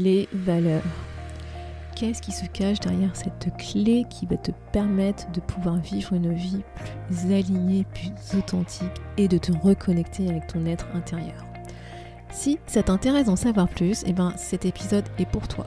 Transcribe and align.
les 0.00 0.28
valeurs. 0.32 0.82
Qu'est-ce 1.94 2.22
qui 2.22 2.32
se 2.32 2.46
cache 2.46 2.80
derrière 2.80 3.14
cette 3.14 3.54
clé 3.58 4.06
qui 4.08 4.24
va 4.24 4.36
te 4.36 4.52
permettre 4.72 5.30
de 5.32 5.40
pouvoir 5.40 5.76
vivre 5.76 6.14
une 6.14 6.32
vie 6.32 6.62
plus 7.06 7.34
alignée, 7.34 7.84
plus 7.92 8.38
authentique 8.38 8.86
et 9.18 9.28
de 9.28 9.36
te 9.36 9.52
reconnecter 9.52 10.28
avec 10.28 10.46
ton 10.46 10.64
être 10.64 10.86
intérieur? 10.94 11.44
Si 12.32 12.58
ça 12.66 12.82
t'intéresse 12.82 13.26
d'en 13.26 13.36
savoir 13.36 13.68
plus, 13.68 14.02
eh 14.06 14.12
ben 14.12 14.32
cet 14.36 14.64
épisode 14.64 15.04
est 15.18 15.28
pour 15.28 15.46
toi. 15.48 15.66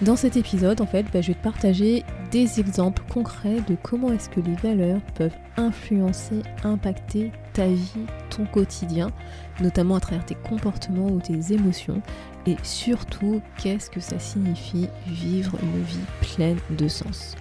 Dans 0.00 0.16
cet 0.16 0.36
épisode, 0.36 0.80
en 0.80 0.86
fait, 0.86 1.04
bah, 1.12 1.20
je 1.20 1.28
vais 1.28 1.34
te 1.34 1.42
partager 1.42 2.04
des 2.30 2.60
exemples 2.60 3.02
concrets 3.12 3.60
de 3.68 3.76
comment 3.82 4.12
est-ce 4.12 4.30
que 4.30 4.40
les 4.40 4.54
valeurs 4.54 5.00
peuvent 5.16 5.36
influencer, 5.56 6.42
impacter 6.62 7.32
ta 7.58 7.66
vie, 7.66 8.06
ton 8.30 8.44
quotidien, 8.44 9.10
notamment 9.60 9.96
à 9.96 10.00
travers 10.00 10.24
tes 10.24 10.36
comportements 10.36 11.08
ou 11.08 11.20
tes 11.20 11.52
émotions, 11.52 12.00
et 12.46 12.56
surtout 12.62 13.42
qu'est-ce 13.60 13.90
que 13.90 13.98
ça 13.98 14.20
signifie 14.20 14.88
vivre 15.08 15.58
une 15.60 15.82
vie 15.82 16.34
pleine 16.36 16.58
de 16.70 16.86
sens? 16.86 17.34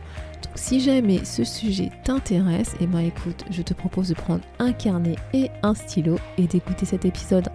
Donc 0.43 0.53
si 0.55 0.80
jamais 0.80 1.23
ce 1.23 1.43
sujet 1.43 1.91
t'intéresse, 2.03 2.73
et 2.80 2.85
eh 2.85 2.88
ben 2.88 3.02
écoute, 3.02 3.45
je 3.52 3.62
te 3.62 3.76
propose 3.76 4.09
de 4.09 4.16
prendre 4.16 4.41
un 4.57 4.71
carnet 4.71 5.17
et 5.34 5.52
un 5.62 5.76
stylo 5.76 6.18
et 6.40 6.48
d'écouter 6.48 6.88
cet 6.88 7.05
épisode. 7.05 7.49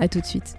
A 0.00 0.08
tout 0.08 0.20
de 0.20 0.26
suite. 0.26 0.58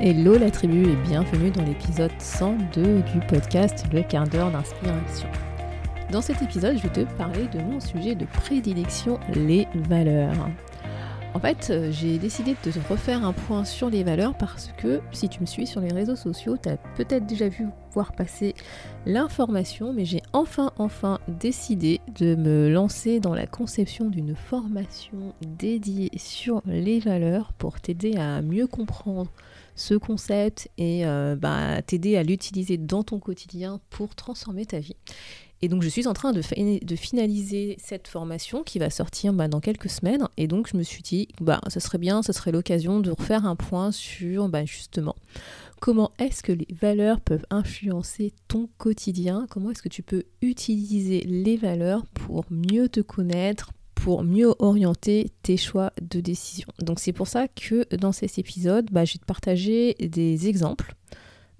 Hello 0.00 0.36
la 0.36 0.50
tribu 0.50 0.90
et 0.90 0.96
bienvenue 0.96 1.52
dans 1.52 1.64
l'épisode 1.64 2.10
102 2.18 3.02
du 3.02 3.20
podcast 3.28 3.84
Le 3.92 4.02
quart 4.02 4.26
d'heure 4.26 4.50
d'inspiration. 4.50 5.28
Dans 6.10 6.20
cet 6.20 6.42
épisode, 6.42 6.76
je 6.76 6.82
vais 6.82 7.04
te 7.04 7.12
parler 7.16 7.46
de 7.46 7.60
mon 7.60 7.78
sujet 7.78 8.16
de 8.16 8.24
prédilection, 8.24 9.20
les 9.34 9.68
valeurs. 9.88 10.50
En 11.32 11.38
fait, 11.38 11.68
euh, 11.70 11.92
j'ai 11.92 12.18
décidé 12.18 12.56
de 12.64 12.70
te 12.70 12.78
refaire 12.88 13.24
un 13.24 13.32
point 13.32 13.64
sur 13.64 13.88
les 13.88 14.02
valeurs 14.02 14.36
parce 14.36 14.72
que 14.76 15.00
si 15.12 15.28
tu 15.28 15.40
me 15.40 15.46
suis 15.46 15.66
sur 15.66 15.80
les 15.80 15.92
réseaux 15.92 16.16
sociaux, 16.16 16.56
tu 16.60 16.68
as 16.68 16.76
peut-être 16.96 17.26
déjà 17.26 17.48
vu 17.48 17.66
voir 17.92 18.12
passer 18.12 18.54
l'information, 19.06 19.92
mais 19.92 20.04
j'ai 20.04 20.22
enfin, 20.32 20.72
enfin 20.76 21.20
décidé 21.28 22.00
de 22.18 22.34
me 22.34 22.68
lancer 22.68 23.20
dans 23.20 23.34
la 23.34 23.46
conception 23.46 24.10
d'une 24.10 24.34
formation 24.34 25.34
dédiée 25.40 26.10
sur 26.16 26.62
les 26.66 26.98
valeurs 26.98 27.52
pour 27.52 27.80
t'aider 27.80 28.16
à 28.16 28.42
mieux 28.42 28.66
comprendre 28.66 29.30
ce 29.74 29.94
concept 29.94 30.70
et 30.78 31.06
euh, 31.06 31.36
bah, 31.36 31.82
t'aider 31.82 32.16
à 32.16 32.22
l'utiliser 32.22 32.76
dans 32.76 33.02
ton 33.02 33.18
quotidien 33.18 33.80
pour 33.90 34.14
transformer 34.14 34.66
ta 34.66 34.78
vie. 34.78 34.96
Et 35.62 35.68
donc 35.68 35.82
je 35.82 35.88
suis 35.88 36.06
en 36.06 36.12
train 36.12 36.32
de, 36.32 36.42
finaliser 36.96 37.76
cette 37.82 38.06
formation 38.06 38.62
qui 38.62 38.78
va 38.78 38.90
sortir 38.90 39.32
bah, 39.32 39.48
dans 39.48 39.60
quelques 39.60 39.88
semaines. 39.88 40.28
Et 40.36 40.46
donc 40.46 40.68
je 40.70 40.76
me 40.76 40.82
suis 40.82 41.02
dit, 41.02 41.28
bah, 41.40 41.60
ce 41.68 41.80
serait 41.80 41.98
bien, 41.98 42.22
ce 42.22 42.32
serait 42.32 42.52
l'occasion 42.52 43.00
de 43.00 43.10
refaire 43.10 43.46
un 43.46 43.56
point 43.56 43.90
sur 43.90 44.48
bah, 44.48 44.64
justement 44.64 45.16
comment 45.80 46.12
est-ce 46.18 46.42
que 46.42 46.52
les 46.52 46.68
valeurs 46.80 47.20
peuvent 47.20 47.44
influencer 47.50 48.32
ton 48.48 48.70
quotidien, 48.78 49.46
comment 49.50 49.70
est-ce 49.70 49.82
que 49.82 49.90
tu 49.90 50.02
peux 50.02 50.24
utiliser 50.40 51.20
les 51.20 51.58
valeurs 51.58 52.06
pour 52.14 52.46
mieux 52.48 52.88
te 52.88 53.00
connaître, 53.00 53.70
pour 54.04 54.22
mieux 54.22 54.54
orienter 54.58 55.30
tes 55.40 55.56
choix 55.56 55.90
de 56.02 56.20
décision. 56.20 56.68
Donc 56.78 57.00
c'est 57.00 57.14
pour 57.14 57.26
ça 57.26 57.48
que 57.48 57.86
dans 57.96 58.12
cet 58.12 58.38
épisode, 58.38 58.90
bah, 58.92 59.06
je 59.06 59.14
vais 59.14 59.18
te 59.18 59.24
partager 59.24 59.94
des 59.98 60.46
exemples 60.46 60.94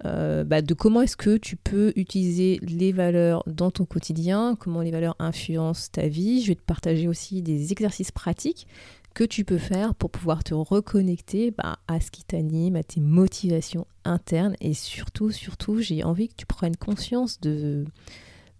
euh, 0.05 0.43
bah, 0.43 0.61
de 0.61 0.75
comment 0.75 1.01
est-ce 1.01 1.17
que 1.17 1.37
tu 1.37 1.55
peux 1.55 1.91
utiliser 1.95 2.59
les 2.61 2.91
valeurs 2.91 3.41
dans 3.47 3.71
ton 3.71 3.85
quotidien, 3.85 4.55
comment 4.59 4.81
les 4.81 4.91
valeurs 4.91 5.15
influencent 5.17 5.89
ta 5.91 6.07
vie. 6.07 6.43
Je 6.43 6.49
vais 6.49 6.55
te 6.55 6.61
partager 6.61 7.07
aussi 7.07 7.41
des 7.41 7.71
exercices 7.71 8.11
pratiques 8.11 8.67
que 9.15 9.23
tu 9.23 9.43
peux 9.43 9.57
faire 9.57 9.95
pour 9.95 10.11
pouvoir 10.11 10.43
te 10.43 10.53
reconnecter 10.53 11.49
bah, 11.49 11.79
à 11.87 11.99
ce 11.99 12.11
qui 12.11 12.23
t'anime, 12.23 12.75
à 12.75 12.83
tes 12.83 13.01
motivations 13.01 13.87
internes 14.03 14.55
et 14.61 14.75
surtout, 14.75 15.31
surtout, 15.31 15.79
j'ai 15.79 16.03
envie 16.03 16.27
que 16.27 16.35
tu 16.37 16.45
prennes 16.45 16.75
conscience 16.75 17.41
de, 17.41 17.85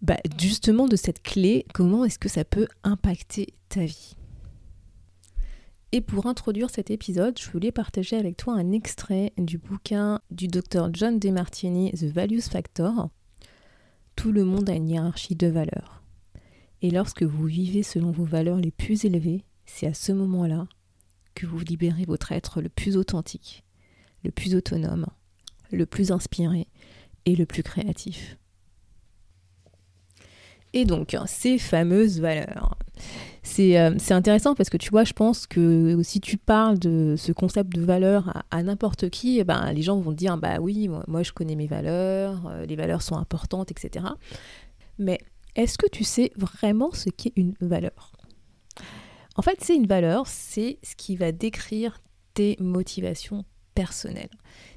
bah, 0.02 0.18
justement 0.38 0.88
de 0.88 0.96
cette 0.96 1.24
clé, 1.24 1.66
comment 1.74 2.06
est-ce 2.06 2.20
que 2.20 2.30
ça 2.30 2.46
peut 2.46 2.68
impacter 2.84 3.54
ta 3.70 3.86
vie? 3.86 4.16
Et 5.92 6.02
pour 6.02 6.26
introduire 6.26 6.70
cet 6.70 6.92
épisode, 6.92 7.40
je 7.40 7.50
voulais 7.50 7.72
partager 7.72 8.18
avec 8.18 8.36
toi 8.36 8.54
un 8.54 8.72
extrait 8.72 9.32
du 9.38 9.58
bouquin 9.58 10.20
du 10.30 10.48
docteur 10.48 10.90
John 10.94 11.20
DeMartini, 11.20 11.92
The 11.94 12.04
Values 12.04 12.42
Factor. 12.42 13.10
Tout 14.16 14.32
le 14.32 14.44
monde 14.44 14.70
a 14.70 14.74
une 14.74 14.90
hiérarchie 14.90 15.36
de 15.36 15.48
valeurs. 15.48 16.04
Et 16.82 16.92
lorsque 16.92 17.24
vous 17.24 17.46
vivez 17.46 17.82
selon 17.82 18.12
vos 18.12 18.26
valeurs 18.26 18.58
les 18.58 18.72
plus 18.72 19.06
élevées, 19.06 19.46
c'est 19.66 19.88
à 19.88 19.94
ce 19.94 20.12
moment-là 20.12 20.68
que 21.34 21.46
vous 21.46 21.60
libérez 21.60 22.06
votre 22.06 22.32
être 22.32 22.62
le 22.62 22.70
plus 22.70 22.98
authentique, 22.98 23.64
le 24.24 24.32
plus 24.32 24.56
autonome, 24.56 25.06
le 25.72 25.86
plus 25.86 26.12
inspiré 26.12 26.68
et 27.26 27.36
le 27.36 27.46
plus 27.46 27.64
créatif. 27.64 28.38
Et 30.76 30.84
donc, 30.84 31.18
ces 31.26 31.58
fameuses 31.58 32.20
valeurs. 32.20 32.78
Euh, 33.60 33.96
c'est 33.98 34.14
intéressant 34.14 34.56
parce 34.56 34.70
que 34.70 34.76
tu 34.76 34.90
vois, 34.90 35.06
je 35.06 35.14
pense 35.14 35.48
que 35.48 36.02
si 36.04 36.20
tu 36.20 36.38
parles 36.38 36.78
de 36.78 37.16
ce 37.18 37.32
concept 37.32 37.74
de 37.74 37.82
valeur 37.82 38.44
à, 38.52 38.62
n'importe 38.62 39.10
qui, 39.10 39.40
eh 39.40 39.46
ben, 39.46 39.72
les 39.72 39.82
gens 39.82 39.98
vont 40.02 40.12
dire 40.12 40.38
bah 40.38 40.60
oui, 40.60 40.90
moi, 41.08 41.24
je 41.24 41.32
connais 41.32 41.56
mes 41.56 41.68
valeurs, 41.68 42.46
euh, 42.48 42.66
les 42.66 42.76
valeurs 42.76 43.02
sont 43.02 43.16
importantes, 43.16 43.72
etc. 43.72 44.06
Mais 45.00 45.20
est-ce 45.56 45.78
que 45.78 45.88
tu 45.88 46.04
sais 46.04 46.34
vraiment 46.36 46.92
ce 46.92 47.10
qu'est 47.10 47.34
une 47.38 47.54
valeur? 47.62 48.12
En 49.38 49.42
fait, 49.42 49.60
c'est 49.62 49.76
une 49.76 49.88
valeur, 49.88 50.28
c'est 50.28 50.80
ce 50.84 50.96
qui 50.98 51.16
va 51.16 51.32
décrire 51.32 52.02
tes 52.34 52.58
motivations 52.60 53.46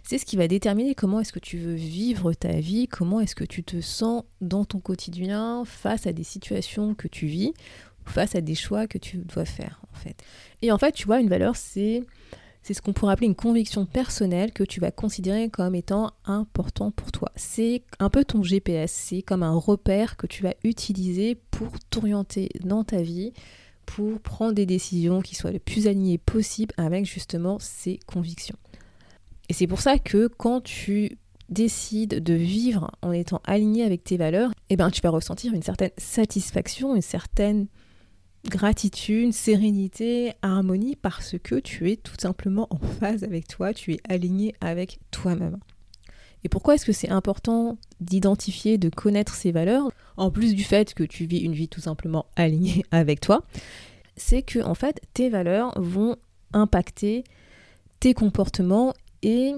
C'est 0.02 0.18
ce 0.18 0.26
qui 0.26 0.36
va 0.36 0.48
déterminer 0.48 0.94
comment 0.94 1.20
est-ce 1.20 1.32
que 1.32 1.38
tu 1.38 1.58
veux 1.58 1.74
vivre 1.74 2.32
ta 2.32 2.52
vie, 2.52 2.88
comment 2.88 3.20
est-ce 3.20 3.34
que 3.34 3.44
tu 3.44 3.62
te 3.62 3.80
sens 3.80 4.24
dans 4.40 4.64
ton 4.64 4.80
quotidien 4.80 5.64
face 5.64 6.06
à 6.06 6.12
des 6.12 6.24
situations 6.24 6.94
que 6.94 7.08
tu 7.08 7.26
vis, 7.26 7.52
face 8.04 8.34
à 8.34 8.40
des 8.40 8.54
choix 8.54 8.86
que 8.86 8.98
tu 8.98 9.18
dois 9.18 9.44
faire 9.44 9.80
en 9.92 9.96
fait. 9.96 10.16
Et 10.62 10.72
en 10.72 10.78
fait, 10.78 10.92
tu 10.92 11.06
vois, 11.06 11.20
une 11.20 11.28
valeur, 11.28 11.56
c'est 11.56 12.02
c'est 12.62 12.74
ce 12.74 12.82
qu'on 12.82 12.92
pourrait 12.92 13.12
appeler 13.12 13.28
une 13.28 13.34
conviction 13.34 13.86
personnelle 13.86 14.52
que 14.52 14.64
tu 14.64 14.80
vas 14.80 14.90
considérer 14.90 15.48
comme 15.48 15.74
étant 15.74 16.10
important 16.26 16.90
pour 16.90 17.12
toi. 17.12 17.30
C'est 17.34 17.82
un 17.98 18.10
peu 18.10 18.24
ton 18.24 18.42
GPS, 18.42 18.92
c'est 18.92 19.22
comme 19.22 19.42
un 19.42 19.54
repère 19.54 20.16
que 20.16 20.26
tu 20.26 20.42
vas 20.42 20.54
utiliser 20.64 21.36
pour 21.50 21.70
t'orienter 21.88 22.50
dans 22.64 22.84
ta 22.84 23.00
vie, 23.00 23.32
pour 23.86 24.20
prendre 24.20 24.52
des 24.52 24.66
décisions 24.66 25.22
qui 25.22 25.34
soient 25.34 25.52
le 25.52 25.60
plus 25.60 25.86
alignées 25.86 26.18
possible 26.18 26.74
avec 26.76 27.06
justement 27.06 27.58
ces 27.58 28.00
convictions. 28.06 28.58
Et 29.48 29.52
c'est 29.52 29.66
pour 29.66 29.80
ça 29.80 29.98
que 29.98 30.26
quand 30.28 30.60
tu 30.60 31.18
décides 31.48 32.22
de 32.22 32.34
vivre 32.34 32.90
en 33.00 33.12
étant 33.12 33.40
aligné 33.44 33.84
avec 33.84 34.04
tes 34.04 34.16
valeurs, 34.16 34.52
eh 34.68 34.76
ben, 34.76 34.90
tu 34.90 35.00
vas 35.00 35.10
ressentir 35.10 35.54
une 35.54 35.62
certaine 35.62 35.90
satisfaction, 35.96 36.94
une 36.94 37.02
certaine 37.02 37.66
gratitude, 38.46 39.32
sérénité, 39.32 40.32
harmonie, 40.42 40.96
parce 40.96 41.36
que 41.42 41.56
tu 41.56 41.90
es 41.90 41.96
tout 41.96 42.14
simplement 42.18 42.68
en 42.70 42.78
phase 42.78 43.24
avec 43.24 43.48
toi, 43.48 43.72
tu 43.72 43.94
es 43.94 44.00
aligné 44.08 44.54
avec 44.60 45.00
toi-même. 45.10 45.58
Et 46.44 46.48
pourquoi 46.48 46.74
est-ce 46.74 46.86
que 46.86 46.92
c'est 46.92 47.10
important 47.10 47.78
d'identifier, 48.00 48.78
de 48.78 48.90
connaître 48.90 49.34
ces 49.34 49.50
valeurs, 49.50 49.90
en 50.16 50.30
plus 50.30 50.54
du 50.54 50.62
fait 50.62 50.94
que 50.94 51.02
tu 51.02 51.26
vis 51.26 51.38
une 51.38 51.54
vie 51.54 51.68
tout 51.68 51.80
simplement 51.80 52.26
alignée 52.36 52.84
avec 52.90 53.20
toi? 53.20 53.44
C'est 54.16 54.42
que 54.42 54.60
en 54.60 54.74
fait, 54.74 55.00
tes 55.14 55.30
valeurs 55.30 55.72
vont 55.80 56.16
impacter 56.52 57.24
tes 58.00 58.14
comportements 58.14 58.94
et 59.22 59.54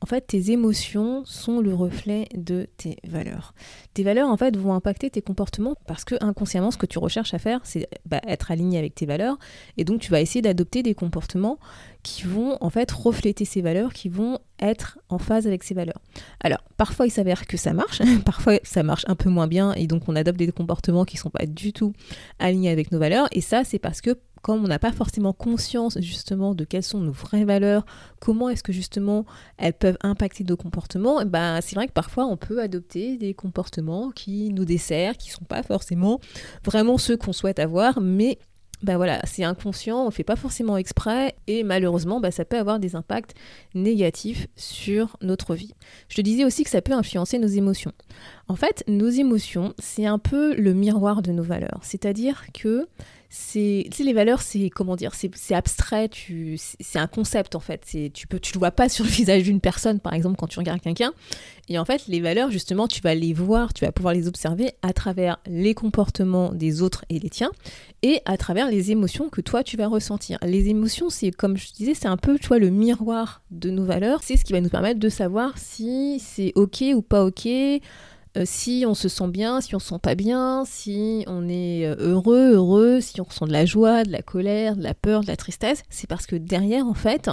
en 0.00 0.06
fait, 0.06 0.20
tes 0.28 0.52
émotions 0.52 1.24
sont 1.24 1.60
le 1.60 1.74
reflet 1.74 2.28
de 2.34 2.68
tes 2.76 2.98
valeurs. 3.04 3.52
Tes 3.94 4.04
valeurs, 4.04 4.28
en 4.28 4.36
fait, 4.36 4.56
vont 4.56 4.72
impacter 4.72 5.10
tes 5.10 5.22
comportements 5.22 5.74
parce 5.86 6.04
que 6.04 6.14
inconsciemment, 6.20 6.70
ce 6.70 6.78
que 6.78 6.86
tu 6.86 7.00
recherches 7.00 7.34
à 7.34 7.38
faire, 7.38 7.60
c'est 7.64 7.88
bah, 8.06 8.20
être 8.26 8.52
aligné 8.52 8.78
avec 8.78 8.94
tes 8.94 9.06
valeurs. 9.06 9.38
Et 9.76 9.84
donc, 9.84 10.00
tu 10.00 10.12
vas 10.12 10.20
essayer 10.20 10.40
d'adopter 10.40 10.84
des 10.84 10.94
comportements 10.94 11.58
qui 12.04 12.22
vont 12.22 12.56
en 12.60 12.70
fait 12.70 12.90
refléter 12.90 13.44
ces 13.44 13.60
valeurs, 13.60 13.92
qui 13.92 14.08
vont 14.08 14.38
être 14.60 14.98
en 15.08 15.18
phase 15.18 15.46
avec 15.46 15.64
ces 15.64 15.74
valeurs. 15.74 16.00
Alors, 16.40 16.60
parfois 16.76 17.06
il 17.06 17.10
s'avère 17.10 17.46
que 17.46 17.56
ça 17.56 17.72
marche, 17.72 18.00
parfois 18.24 18.54
ça 18.62 18.82
marche 18.82 19.04
un 19.08 19.14
peu 19.14 19.28
moins 19.28 19.46
bien 19.46 19.72
et 19.74 19.86
donc 19.86 20.08
on 20.08 20.16
adopte 20.16 20.38
des 20.38 20.50
comportements 20.52 21.04
qui 21.04 21.16
ne 21.16 21.20
sont 21.20 21.30
pas 21.30 21.46
du 21.46 21.72
tout 21.72 21.92
alignés 22.38 22.70
avec 22.70 22.92
nos 22.92 22.98
valeurs 22.98 23.28
et 23.32 23.40
ça 23.40 23.64
c'est 23.64 23.78
parce 23.78 24.00
que 24.00 24.18
comme 24.42 24.64
on 24.64 24.68
n'a 24.68 24.78
pas 24.78 24.92
forcément 24.92 25.32
conscience 25.32 25.98
justement 26.00 26.54
de 26.54 26.64
quelles 26.64 26.82
sont 26.82 27.00
nos 27.00 27.12
vraies 27.12 27.44
valeurs, 27.44 27.84
comment 28.20 28.48
est-ce 28.48 28.62
que 28.62 28.72
justement 28.72 29.24
elles 29.56 29.74
peuvent 29.74 29.98
impacter 30.02 30.44
nos 30.44 30.56
comportements, 30.56 31.24
bah, 31.24 31.60
c'est 31.60 31.74
vrai 31.74 31.86
que 31.86 31.92
parfois 31.92 32.26
on 32.26 32.36
peut 32.36 32.60
adopter 32.60 33.16
des 33.16 33.34
comportements 33.34 34.10
qui 34.10 34.50
nous 34.50 34.64
desserrent, 34.64 35.16
qui 35.16 35.28
ne 35.28 35.34
sont 35.34 35.44
pas 35.44 35.62
forcément 35.62 36.20
vraiment 36.64 36.98
ceux 36.98 37.16
qu'on 37.16 37.32
souhaite 37.32 37.58
avoir, 37.58 38.00
mais 38.00 38.38
bah 38.82 38.96
voilà, 38.96 39.20
c'est 39.24 39.42
inconscient, 39.42 40.02
on 40.02 40.06
ne 40.06 40.10
fait 40.10 40.24
pas 40.24 40.36
forcément 40.36 40.76
exprès 40.76 41.34
et 41.48 41.64
malheureusement, 41.64 42.20
bah, 42.20 42.30
ça 42.30 42.44
peut 42.44 42.56
avoir 42.56 42.78
des 42.78 42.94
impacts 42.94 43.34
négatifs 43.74 44.46
sur 44.54 45.16
notre 45.20 45.54
vie. 45.56 45.74
Je 46.08 46.16
te 46.16 46.20
disais 46.20 46.44
aussi 46.44 46.62
que 46.62 46.70
ça 46.70 46.80
peut 46.80 46.92
influencer 46.92 47.38
nos 47.38 47.48
émotions. 47.48 47.92
En 48.46 48.54
fait, 48.54 48.84
nos 48.86 49.08
émotions, 49.08 49.74
c'est 49.78 50.06
un 50.06 50.18
peu 50.18 50.54
le 50.54 50.74
miroir 50.74 51.22
de 51.22 51.32
nos 51.32 51.42
valeurs. 51.42 51.80
C'est-à-dire 51.82 52.46
que 52.54 52.86
c'est 53.30 53.90
les 53.98 54.12
valeurs 54.12 54.40
c'est 54.40 54.70
comment 54.70 54.96
dire 54.96 55.12
c'est 55.14 55.54
abstrait 55.54 56.08
c'est 56.56 56.98
un 56.98 57.06
concept 57.06 57.54
en 57.54 57.60
fait. 57.60 57.82
C'est 57.84 58.10
tu 58.12 58.26
peux 58.26 58.40
tu 58.40 58.54
le 58.54 58.58
vois 58.58 58.70
pas 58.70 58.88
sur 58.88 59.04
le 59.04 59.10
visage 59.10 59.42
d'une 59.42 59.60
personne 59.60 60.00
par 60.00 60.14
exemple 60.14 60.36
quand 60.36 60.46
tu 60.46 60.58
regardes 60.58 60.80
quelqu'un. 60.80 61.12
Et 61.68 61.78
en 61.78 61.84
fait 61.84 62.06
les 62.08 62.20
valeurs 62.20 62.50
justement 62.50 62.88
tu 62.88 63.02
vas 63.02 63.14
les 63.14 63.34
voir 63.34 63.74
tu 63.74 63.84
vas 63.84 63.92
pouvoir 63.92 64.14
les 64.14 64.28
observer 64.28 64.72
à 64.80 64.92
travers 64.92 65.38
les 65.46 65.74
comportements 65.74 66.52
des 66.52 66.80
autres 66.80 67.04
et 67.10 67.18
les 67.18 67.28
tiens 67.28 67.50
et 68.02 68.22
à 68.24 68.36
travers 68.38 68.70
les 68.70 68.92
émotions 68.92 69.28
que 69.28 69.42
toi 69.42 69.62
tu 69.62 69.76
vas 69.76 69.88
ressentir. 69.88 70.38
Les 70.42 70.68
émotions 70.68 71.10
c'est 71.10 71.30
comme 71.30 71.56
je 71.56 71.72
disais 71.72 71.94
c'est 71.94 72.08
un 72.08 72.16
peu 72.16 72.38
tu 72.38 72.48
vois 72.48 72.58
le 72.58 72.70
miroir 72.70 73.42
de 73.50 73.70
nos 73.70 73.84
valeurs. 73.84 74.22
C'est 74.22 74.36
ce 74.36 74.44
qui 74.44 74.52
va 74.52 74.60
nous 74.60 74.70
permettre 74.70 75.00
de 75.00 75.08
savoir 75.10 75.58
si 75.58 76.18
c'est 76.20 76.52
ok 76.54 76.82
ou 76.94 77.02
pas 77.02 77.24
ok 77.24 77.46
euh, 78.38 78.42
si 78.44 78.84
on 78.86 78.94
se 78.94 79.08
sent 79.08 79.28
bien, 79.28 79.60
si 79.60 79.74
on 79.74 79.78
se 79.78 79.88
sent 79.88 79.98
pas 80.00 80.14
bien, 80.14 80.64
si 80.64 81.24
on 81.26 81.48
est 81.48 81.86
euh, 81.86 81.96
heureux, 81.98 82.52
heureux, 82.54 83.00
si 83.00 83.20
on 83.20 83.24
ressent 83.24 83.46
de 83.46 83.52
la 83.52 83.66
joie, 83.66 84.04
de 84.04 84.12
la 84.12 84.22
colère, 84.22 84.76
de 84.76 84.82
la 84.82 84.94
peur, 84.94 85.22
de 85.22 85.26
la 85.26 85.36
tristesse, 85.36 85.82
c'est 85.90 86.08
parce 86.08 86.26
que 86.26 86.36
derrière, 86.36 86.86
en 86.86 86.94
fait, 86.94 87.30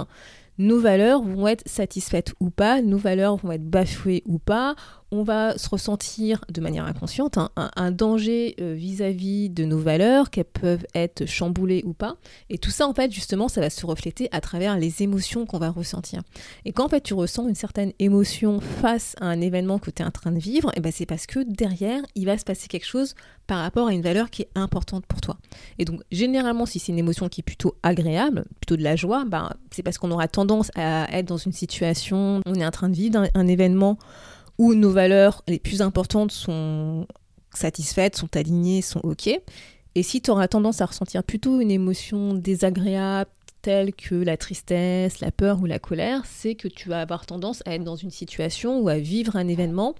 nos 0.58 0.80
valeurs 0.80 1.22
vont 1.22 1.48
être 1.48 1.68
satisfaites 1.68 2.32
ou 2.40 2.50
pas, 2.50 2.82
nos 2.82 2.96
valeurs 2.96 3.36
vont 3.36 3.52
être 3.52 3.68
bafouées 3.68 4.22
ou 4.26 4.38
pas, 4.38 4.74
on 5.12 5.22
va 5.22 5.56
se 5.56 5.68
ressentir 5.68 6.44
de 6.52 6.60
manière 6.60 6.84
inconsciente 6.84 7.38
un, 7.56 7.90
danger 7.90 8.56
euh, 8.60 8.74
vis-à-vis 8.74 9.48
de 9.50 9.64
nos 9.64 9.78
valeurs, 9.78 10.30
qu'elles 10.30 10.44
peuvent 10.44 10.86
être 10.94 11.26
chamboulées 11.26 11.82
ou 11.86 11.92
pas. 11.92 12.16
Et 12.50 12.58
tout 12.58 12.70
ça, 12.70 12.88
en 12.88 12.94
fait, 12.94 13.12
justement, 13.12 13.48
ça 13.48 13.60
va 13.60 13.70
se 13.70 13.86
refléter 13.86 14.28
à 14.32 14.40
travers 14.40 14.76
les 14.76 15.02
émotions 15.02 15.46
qu'on 15.46 15.58
va 15.58 15.70
ressentir. 15.70 16.22
Et 16.64 16.72
quand, 16.72 16.84
en 16.84 16.88
fait, 16.88 17.02
tu 17.02 17.14
ressens 17.14 17.48
une 17.48 17.54
certaine 17.54 17.92
émotion 17.98 18.60
face 18.60 19.14
à 19.20 19.26
un 19.26 19.40
événement 19.40 19.78
que 19.78 19.90
tu 19.90 20.02
es 20.02 20.04
en 20.04 20.10
train 20.10 20.32
de 20.32 20.38
vivre, 20.38 20.70
et 20.70 20.78
eh 20.78 20.80
ben, 20.80 20.92
c'est 20.92 21.06
parce 21.06 21.26
que 21.26 21.40
derrière, 21.40 22.02
il 22.14 22.26
va 22.26 22.36
se 22.36 22.44
passer 22.44 22.66
quelque 22.66 22.86
chose 22.86 23.14
par 23.46 23.58
rapport 23.58 23.86
à 23.86 23.92
une 23.92 24.02
valeur 24.02 24.30
qui 24.30 24.42
est 24.42 24.50
importante 24.56 25.06
pour 25.06 25.20
toi. 25.20 25.36
Et 25.78 25.84
donc, 25.84 26.00
généralement, 26.10 26.66
si 26.66 26.80
c'est 26.80 26.90
une 26.90 26.98
émotion 26.98 27.28
qui 27.28 27.42
est 27.42 27.44
plutôt 27.44 27.76
agréable, 27.82 28.44
plutôt 28.60 28.76
de 28.76 28.82
la 28.82 28.96
joie, 28.96 29.24
ben, 29.24 29.50
c'est 29.70 29.82
parce 29.82 29.98
qu'on 29.98 30.10
aura 30.10 30.26
tendance 30.26 30.70
à 30.74 31.06
être 31.16 31.26
dans 31.26 31.36
une 31.36 31.52
situation, 31.52 32.40
on 32.44 32.54
est 32.54 32.66
en 32.66 32.70
train 32.70 32.88
de 32.88 32.96
vivre 32.96 33.28
un 33.34 33.46
événement 33.46 33.98
où 34.58 34.74
nos 34.74 34.90
valeurs 34.90 35.42
les 35.48 35.58
plus 35.58 35.82
importantes 35.82 36.32
sont 36.32 37.06
satisfaites, 37.52 38.16
sont 38.16 38.36
alignées, 38.36 38.82
sont 38.82 39.00
OK. 39.02 39.28
Et 39.94 40.02
si 40.02 40.20
tu 40.20 40.30
auras 40.30 40.48
tendance 40.48 40.80
à 40.80 40.86
ressentir 40.86 41.24
plutôt 41.24 41.60
une 41.60 41.70
émotion 41.70 42.34
désagréable, 42.34 43.30
telle 43.62 43.94
que 43.94 44.14
la 44.14 44.36
tristesse, 44.36 45.20
la 45.20 45.32
peur 45.32 45.60
ou 45.60 45.66
la 45.66 45.80
colère, 45.80 46.22
c'est 46.24 46.54
que 46.54 46.68
tu 46.68 46.88
vas 46.88 47.00
avoir 47.00 47.26
tendance 47.26 47.62
à 47.66 47.74
être 47.74 47.82
dans 47.82 47.96
une 47.96 48.12
situation 48.12 48.78
ou 48.78 48.88
à 48.88 48.98
vivre 48.98 49.34
un 49.34 49.48
événement 49.48 49.96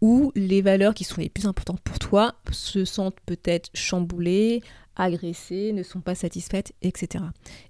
où 0.00 0.32
les 0.34 0.62
valeurs 0.62 0.94
qui 0.94 1.04
sont 1.04 1.20
les 1.20 1.28
plus 1.28 1.46
importantes 1.46 1.80
pour 1.80 1.98
toi 1.98 2.34
se 2.50 2.84
sentent 2.84 3.20
peut-être 3.24 3.70
chamboulées, 3.72 4.62
agressées, 4.96 5.72
ne 5.72 5.82
sont 5.82 6.00
pas 6.00 6.14
satisfaites, 6.14 6.72
etc. 6.82 7.24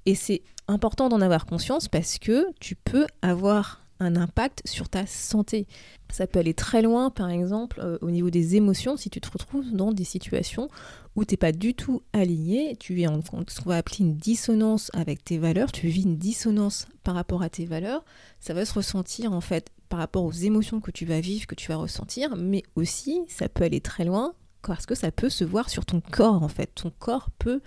Et 0.06 0.14
c'est 0.14 0.42
important 0.66 1.08
d'en 1.08 1.20
avoir 1.20 1.44
conscience 1.44 1.88
parce 1.88 2.18
que 2.18 2.46
tu 2.58 2.74
peux 2.74 3.06
avoir 3.20 3.83
un 4.04 4.16
impact 4.16 4.62
sur 4.64 4.88
ta 4.88 5.06
santé. 5.06 5.66
Ça 6.12 6.26
peut 6.26 6.38
aller 6.38 6.54
très 6.54 6.82
loin, 6.82 7.10
par 7.10 7.30
exemple, 7.30 7.80
euh, 7.80 7.98
au 8.02 8.10
niveau 8.10 8.30
des 8.30 8.56
émotions, 8.56 8.96
si 8.96 9.10
tu 9.10 9.20
te 9.20 9.30
retrouves 9.30 9.72
dans 9.72 9.92
des 9.92 10.04
situations 10.04 10.68
où 11.16 11.24
tu 11.24 11.34
n'es 11.34 11.38
pas 11.38 11.52
du 11.52 11.74
tout 11.74 12.02
aligné, 12.12 12.76
tu 12.76 13.00
es 13.00 13.06
en 13.06 13.20
ce 13.22 13.60
qu'on 13.60 13.70
va 13.70 13.76
appeler 13.76 13.98
une 14.00 14.16
dissonance 14.16 14.90
avec 14.94 15.24
tes 15.24 15.38
valeurs, 15.38 15.72
tu 15.72 15.88
vis 15.88 16.02
une 16.02 16.18
dissonance 16.18 16.86
par 17.02 17.14
rapport 17.14 17.42
à 17.42 17.48
tes 17.48 17.66
valeurs, 17.66 18.04
ça 18.40 18.54
va 18.54 18.64
se 18.64 18.74
ressentir 18.74 19.32
en 19.32 19.40
fait 19.40 19.70
par 19.88 19.98
rapport 19.98 20.24
aux 20.24 20.32
émotions 20.32 20.80
que 20.80 20.90
tu 20.90 21.04
vas 21.04 21.20
vivre, 21.20 21.46
que 21.46 21.54
tu 21.54 21.68
vas 21.68 21.76
ressentir, 21.76 22.36
mais 22.36 22.62
aussi 22.74 23.20
ça 23.28 23.48
peut 23.48 23.64
aller 23.64 23.80
très 23.80 24.04
loin 24.04 24.34
parce 24.62 24.86
que 24.86 24.94
ça 24.94 25.10
peut 25.12 25.28
se 25.28 25.44
voir 25.44 25.70
sur 25.70 25.84
ton 25.84 26.00
corps 26.00 26.42
en 26.42 26.48
fait. 26.48 26.70
Ton 26.74 26.90
corps 26.98 27.30
peut 27.38 27.60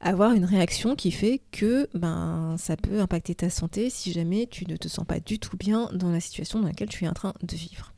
avoir 0.00 0.32
une 0.32 0.44
réaction 0.44 0.94
qui 0.94 1.10
fait 1.10 1.40
que 1.50 1.88
ben, 1.94 2.56
ça 2.58 2.76
peut 2.76 3.00
impacter 3.00 3.34
ta 3.34 3.50
santé 3.50 3.90
si 3.90 4.12
jamais 4.12 4.46
tu 4.46 4.66
ne 4.66 4.76
te 4.76 4.88
sens 4.88 5.04
pas 5.04 5.20
du 5.20 5.38
tout 5.38 5.56
bien 5.56 5.90
dans 5.92 6.10
la 6.10 6.20
situation 6.20 6.60
dans 6.60 6.68
laquelle 6.68 6.88
tu 6.88 7.04
es 7.04 7.08
en 7.08 7.14
train 7.14 7.34
de 7.42 7.56
vivre. 7.56 7.92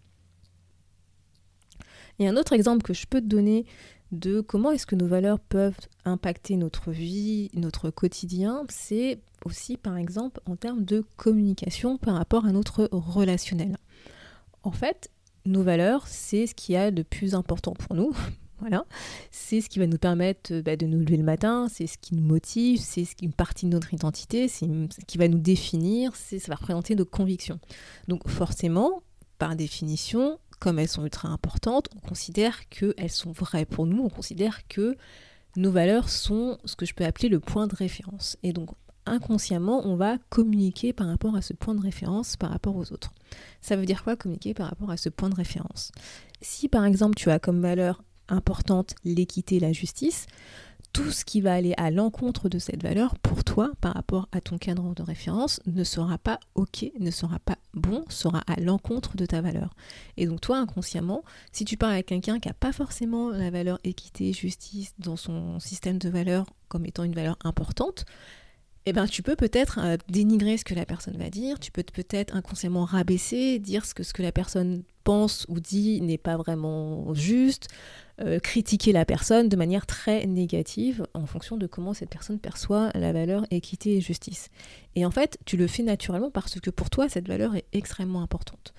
Et 2.19 2.29
un 2.29 2.37
autre 2.37 2.53
exemple 2.53 2.83
que 2.83 2.95
je 2.95 3.07
peux 3.07 3.21
te 3.21 3.27
donner 3.27 3.67
de 4.13 4.41
comment 4.41 4.73
est-ce 4.73 4.87
que 4.87 4.97
nos 4.97 5.07
valeurs 5.07 5.39
peuvent 5.39 5.79
impacter 6.05 6.57
notre 6.57 6.91
vie, 6.91 7.51
notre 7.55 7.91
quotidien, 7.91 8.65
c'est 8.69 9.21
aussi 9.45 9.77
par 9.77 9.97
exemple 9.97 10.41
en 10.47 10.57
termes 10.57 10.85
de 10.85 11.05
communication 11.17 11.97
par 11.97 12.17
rapport 12.17 12.45
à 12.45 12.53
notre 12.53 12.89
relationnel. 12.93 13.77
En 14.63 14.73
fait, 14.73 15.11
nos 15.47 15.63
valeurs, 15.63 16.07
c'est 16.07 16.47
ce 16.47 16.55
qui 16.55 16.77
a 16.77 16.91
de 16.91 17.03
plus 17.03 17.35
important 17.35 17.73
pour 17.73 17.95
nous, 17.95 18.15
voilà, 18.61 18.85
c'est 19.31 19.61
ce 19.61 19.69
qui 19.69 19.79
va 19.79 19.87
nous 19.87 19.99
permettre 19.99 20.53
euh, 20.53 20.63
bah, 20.63 20.77
de 20.77 20.87
nous 20.87 21.01
lever 21.01 21.17
le 21.17 21.25
matin, 21.25 21.69
c'est 21.71 21.87
ce 21.87 21.99
qui 21.99 22.15
nous 22.15 22.23
motive, 22.23 22.81
c'est 22.81 23.07
une 23.23 23.33
partie 23.33 23.67
de 23.67 23.71
notre 23.71 23.93
identité, 23.95 24.49
c'est 24.49 24.67
ce 24.67 25.05
qui 25.07 25.19
va 25.19 25.29
nous 25.29 25.39
définir, 25.39 26.15
ça 26.15 26.37
va 26.49 26.55
représenter 26.55 26.95
nos 26.95 27.05
convictions. 27.05 27.59
Donc 28.09 28.29
forcément, 28.29 29.03
par 29.39 29.57
définition, 29.57 30.39
comme 30.61 30.79
elles 30.79 30.89
sont 30.89 31.05
ultra 31.05 31.29
importantes, 31.29 31.89
on 31.97 32.07
considère 32.07 32.69
qu'elles 32.69 33.11
sont 33.11 33.33
vraies 33.33 33.65
pour 33.65 33.87
nous, 33.87 34.03
on 34.03 34.11
considère 34.11 34.67
que 34.69 34.97
nos 35.57 35.71
valeurs 35.71 36.09
sont 36.09 36.59
ce 36.65 36.77
que 36.77 36.87
je 36.87 36.95
peux 36.95 37.05
appeler 37.05 37.29
le 37.29 37.41
point 37.41 37.67
de 37.67 37.75
référence. 37.75 38.37
Et 38.43 38.53
donc 38.53 38.71
inconsciemment, 39.07 39.87
on 39.87 39.97
va 39.97 40.19
communiquer 40.29 40.93
par 40.93 41.09
rapport 41.09 41.35
à 41.35 41.43
ce 41.43 41.53
point 41.53 41.75
de 41.75 41.81
référence 41.81 42.37
par 42.37 42.51
rapport 42.51 42.77
aux 42.77 42.93
autres. 42.93 43.13
Ça 43.61 43.77
veut 43.77 43.87
dire 43.87 44.05
quoi 44.05 44.17
communiquer 44.17 44.55
par 44.55 44.69
rapport 44.69 44.91
à 44.91 44.97
ce 44.97 45.09
point 45.09 45.29
de 45.29 45.35
référence? 45.35 45.93
Si 46.41 46.69
par 46.69 46.85
exemple 46.85 47.15
tu 47.15 47.31
as 47.31 47.39
comme 47.39 47.61
valeur 47.61 48.03
importante, 48.31 48.95
l'équité, 49.05 49.61
la 49.61 49.73
justice, 49.73 50.27
tout 50.93 51.11
ce 51.11 51.25
qui 51.25 51.41
va 51.41 51.55
aller 51.55 51.75
à 51.77 51.91
l'encontre 51.91 52.49
de 52.49 52.59
cette 52.59 52.83
valeur 52.83 53.17
pour 53.19 53.45
toi 53.45 53.71
par 53.81 53.95
rapport 53.95 54.29
à 54.33 54.41
ton 54.41 54.59
cadre 54.59 54.93
de 54.95 55.03
référence 55.03 55.61
ne 55.67 55.85
sera 55.85 56.19
pas 56.19 56.41
ok, 56.55 56.91
ne 56.99 57.11
sera 57.11 57.39
pas 57.39 57.59
bon, 57.75 58.05
sera 58.09 58.43
à 58.47 58.59
l'encontre 58.61 59.17
de 59.17 59.25
ta 59.25 59.41
valeur. 59.41 59.75
Et 60.17 60.27
donc 60.27 60.41
toi 60.41 60.59
inconsciemment, 60.59 61.23
si 61.53 61.65
tu 61.65 61.77
parles 61.77 61.93
avec 61.93 62.07
quelqu'un 62.07 62.41
qui 62.41 62.49
n'a 62.49 62.55
pas 62.55 62.73
forcément 62.73 63.31
la 63.31 63.51
valeur 63.51 63.79
équité, 63.85 64.33
justice 64.33 64.93
dans 64.99 65.17
son 65.17 65.61
système 65.61 65.99
de 65.99 66.09
valeurs 66.09 66.47
comme 66.69 66.87
étant 66.87 67.05
une 67.05 67.15
valeur 67.15 67.37
importante, 67.45 68.05
eh 68.87 68.93
ben, 68.93 69.07
tu 69.07 69.23
peux 69.23 69.37
peut-être 69.37 69.79
euh, 69.83 69.97
dénigrer 70.09 70.57
ce 70.57 70.65
que 70.65 70.75
la 70.75 70.87
personne 70.87 71.17
va 71.17 71.29
dire, 71.29 71.61
tu 71.61 71.71
peux 71.71 71.83
peut-être 71.83 72.35
inconsciemment 72.35 72.85
rabaisser, 72.85 73.59
dire 73.59 73.85
ce 73.85 73.95
que, 73.95 74.03
ce 74.03 74.13
que 74.13 74.23
la 74.23 74.33
personne 74.33 74.83
pense 75.05 75.45
ou 75.49 75.61
dit 75.61 76.01
n'est 76.01 76.19
pas 76.19 76.37
vraiment 76.37 77.13
juste, 77.15 77.69
euh, 78.23 78.39
critiquer 78.39 78.93
la 78.93 79.05
personne 79.05 79.49
de 79.49 79.57
manière 79.57 79.87
très 79.87 80.27
négative 80.27 81.07
en 81.15 81.27
fonction 81.27 81.57
de 81.57 81.67
comment 81.67 81.95
cette 81.95 82.11
personne 82.11 82.39
perçoit 82.39 82.91
la 82.95 83.13
valeur 83.13 83.47
équité 83.51 83.97
et 83.97 84.01
justice. 84.01 84.51
Et 84.95 85.07
en 85.07 85.11
fait, 85.11 85.39
tu 85.47 85.57
le 85.57 85.67
fais 85.67 85.83
naturellement 85.83 86.31
parce 86.31 86.61
que 86.61 86.71
pour 86.71 86.91
toi, 86.91 87.09
cette 87.09 87.29
valeur 87.29 87.55
est 87.57 87.65
extrêmement 87.73 88.23
importante. 88.23 88.75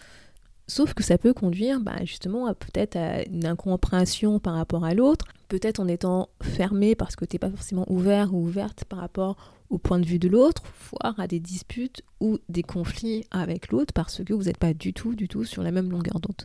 Sauf 0.72 0.94
que 0.94 1.04
ça 1.04 1.18
peut 1.18 1.34
conduire 1.34 1.82
bah, 1.82 1.98
justement 2.06 2.46
à 2.46 2.54
peut-être 2.54 2.96
à 2.96 3.26
une 3.28 3.46
incompréhension 3.46 4.40
par 4.40 4.54
rapport 4.54 4.86
à 4.86 4.94
l'autre, 4.94 5.26
peut-être 5.50 5.82
en 5.82 5.88
étant 5.90 6.30
fermé 6.42 6.96
parce 6.96 7.18
que 7.18 7.26
tu 7.26 7.36
n'es 7.36 7.40
pas 7.40 7.50
forcément 7.50 7.86
ouvert 7.92 8.34
ou 8.34 8.46
ouverte 8.46 8.86
par 8.86 9.00
rapport 9.00 9.36
au 9.70 9.78
point 9.78 10.00
de 10.00 10.06
vue 10.06 10.18
de 10.18 10.30
l'autre, 10.30 10.64
voire 10.90 11.20
à 11.20 11.28
des 11.28 11.42
disputes 11.42 12.04
ou 12.22 12.40
des 12.48 12.64
conflits 12.64 13.26
avec 13.32 13.70
l'autre 13.70 13.92
parce 13.94 14.24
que 14.24 14.32
vous 14.32 14.44
n'êtes 14.44 14.60
pas 14.60 14.74
du 14.74 14.94
tout, 14.94 15.14
du 15.14 15.28
tout 15.28 15.44
sur 15.44 15.62
la 15.62 15.72
même 15.72 15.92
longueur 15.92 16.22
d'onde. 16.22 16.44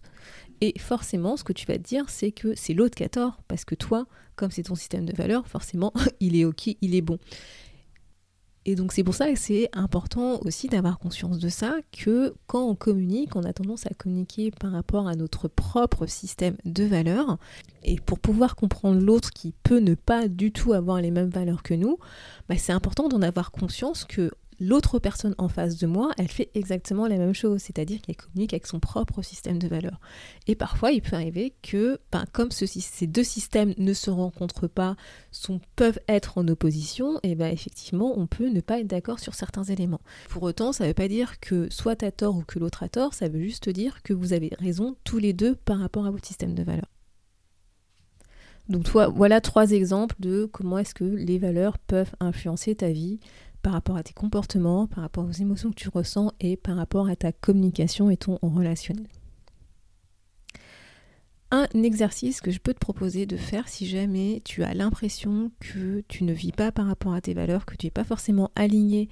Et 0.60 0.76
forcément, 0.76 1.36
ce 1.36 1.44
que 1.44 1.52
tu 1.52 1.64
vas 1.64 1.78
te 1.78 1.84
dire, 1.84 2.10
c'est 2.10 2.32
que 2.32 2.52
c'est 2.56 2.74
l'autre 2.74 2.96
qui 2.96 3.04
a 3.04 3.08
tort, 3.08 3.42
parce 3.46 3.64
que 3.64 3.76
toi, 3.76 4.08
comme 4.34 4.50
c'est 4.50 4.64
ton 4.64 4.74
système 4.74 5.06
de 5.06 5.14
valeurs, 5.14 5.46
forcément, 5.46 5.92
il 6.18 6.34
est 6.34 6.44
ok, 6.44 6.66
il 6.80 6.96
est 6.96 7.00
bon. 7.00 7.20
Et 8.68 8.74
donc 8.74 8.92
c'est 8.92 9.04
pour 9.04 9.14
ça 9.14 9.30
que 9.30 9.38
c'est 9.38 9.70
important 9.72 10.40
aussi 10.44 10.66
d'avoir 10.66 10.98
conscience 10.98 11.38
de 11.38 11.48
ça, 11.48 11.76
que 11.92 12.34
quand 12.48 12.68
on 12.68 12.74
communique, 12.74 13.36
on 13.36 13.44
a 13.44 13.52
tendance 13.52 13.86
à 13.86 13.94
communiquer 13.94 14.50
par 14.50 14.72
rapport 14.72 15.06
à 15.06 15.14
notre 15.14 15.46
propre 15.46 16.06
système 16.06 16.56
de 16.64 16.82
valeurs. 16.82 17.38
Et 17.84 18.00
pour 18.00 18.18
pouvoir 18.18 18.56
comprendre 18.56 19.00
l'autre 19.00 19.30
qui 19.30 19.54
peut 19.62 19.78
ne 19.78 19.94
pas 19.94 20.26
du 20.26 20.50
tout 20.50 20.72
avoir 20.72 21.00
les 21.00 21.12
mêmes 21.12 21.30
valeurs 21.30 21.62
que 21.62 21.74
nous, 21.74 21.98
bah, 22.48 22.56
c'est 22.58 22.72
important 22.72 23.08
d'en 23.08 23.22
avoir 23.22 23.52
conscience 23.52 24.04
que 24.04 24.32
l'autre 24.60 24.98
personne 24.98 25.34
en 25.38 25.48
face 25.48 25.76
de 25.76 25.86
moi, 25.86 26.12
elle 26.18 26.28
fait 26.28 26.50
exactement 26.54 27.06
la 27.06 27.16
même 27.16 27.34
chose, 27.34 27.60
c'est-à-dire 27.62 28.00
qu'elle 28.00 28.16
communique 28.16 28.52
avec 28.52 28.66
son 28.66 28.80
propre 28.80 29.22
système 29.22 29.58
de 29.58 29.68
valeurs. 29.68 30.00
Et 30.46 30.54
parfois, 30.54 30.92
il 30.92 31.02
peut 31.02 31.16
arriver 31.16 31.54
que, 31.62 31.98
ben, 32.12 32.24
comme 32.32 32.50
ces 32.50 33.06
deux 33.06 33.24
systèmes 33.24 33.74
ne 33.78 33.92
se 33.92 34.10
rencontrent 34.10 34.68
pas, 34.68 34.96
peuvent 35.76 36.00
être 36.08 36.38
en 36.38 36.48
opposition, 36.48 37.20
et 37.22 37.34
ben 37.34 37.52
effectivement, 37.52 38.18
on 38.18 38.26
peut 38.26 38.48
ne 38.48 38.60
pas 38.60 38.80
être 38.80 38.86
d'accord 38.86 39.20
sur 39.20 39.34
certains 39.34 39.64
éléments. 39.64 40.00
Pour 40.28 40.42
autant, 40.42 40.72
ça 40.72 40.84
ne 40.84 40.88
veut 40.88 40.94
pas 40.94 41.08
dire 41.08 41.40
que 41.40 41.68
soit 41.70 41.96
tu 41.96 42.10
tort 42.12 42.36
ou 42.36 42.42
que 42.42 42.58
l'autre 42.58 42.82
a 42.82 42.88
tort, 42.88 43.14
ça 43.14 43.28
veut 43.28 43.42
juste 43.42 43.68
dire 43.68 44.02
que 44.02 44.12
vous 44.12 44.32
avez 44.32 44.50
raison 44.58 44.96
tous 45.04 45.18
les 45.18 45.32
deux 45.32 45.54
par 45.54 45.78
rapport 45.78 46.06
à 46.06 46.10
votre 46.10 46.26
système 46.26 46.54
de 46.54 46.62
valeurs. 46.62 46.90
Donc 48.68 48.84
toi, 48.84 49.08
voilà 49.08 49.40
trois 49.40 49.70
exemples 49.70 50.16
de 50.18 50.46
comment 50.46 50.78
est-ce 50.78 50.94
que 50.94 51.04
les 51.04 51.38
valeurs 51.38 51.78
peuvent 51.78 52.14
influencer 52.18 52.74
ta 52.74 52.90
vie 52.90 53.20
par 53.62 53.72
rapport 53.72 53.96
à 53.96 54.02
tes 54.02 54.12
comportements, 54.12 54.86
par 54.86 55.02
rapport 55.02 55.24
aux 55.24 55.32
émotions 55.32 55.70
que 55.70 55.76
tu 55.76 55.88
ressens 55.88 56.32
et 56.40 56.56
par 56.56 56.76
rapport 56.76 57.08
à 57.08 57.16
ta 57.16 57.32
communication 57.32 58.10
et 58.10 58.16
ton 58.16 58.38
relationnel. 58.42 59.06
Un 61.50 61.66
exercice 61.74 62.40
que 62.40 62.50
je 62.50 62.58
peux 62.58 62.74
te 62.74 62.80
proposer 62.80 63.24
de 63.24 63.36
faire 63.36 63.68
si 63.68 63.86
jamais 63.86 64.42
tu 64.44 64.64
as 64.64 64.74
l'impression 64.74 65.52
que 65.60 66.02
tu 66.08 66.24
ne 66.24 66.32
vis 66.32 66.52
pas 66.52 66.72
par 66.72 66.86
rapport 66.86 67.14
à 67.14 67.20
tes 67.20 67.34
valeurs, 67.34 67.66
que 67.66 67.76
tu 67.76 67.86
n'es 67.86 67.90
pas 67.90 68.04
forcément 68.04 68.50
aligné 68.56 69.08